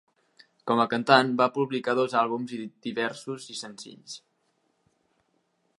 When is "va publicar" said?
1.41-1.95